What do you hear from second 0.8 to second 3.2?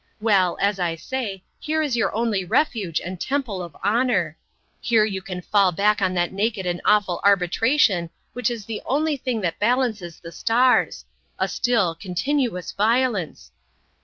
say, here is your only refuge